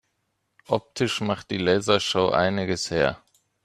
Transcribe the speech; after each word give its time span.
Optisch 0.67 1.21
macht 1.21 1.51
die 1.51 1.59
Lasershow 1.59 2.29
einiges 2.31 2.89
her. 2.89 3.21